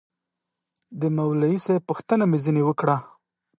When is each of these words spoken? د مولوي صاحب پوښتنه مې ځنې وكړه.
د 0.99 1.01
مولوي 1.17 1.57
صاحب 1.65 1.83
پوښتنه 1.89 2.23
مې 2.31 2.37
ځنې 2.45 2.61
وكړه. 2.65 2.97